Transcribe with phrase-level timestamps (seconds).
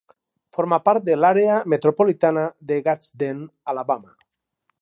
[0.55, 4.19] Forma part de l'àrea metropolitana de Gadsden, Alabama.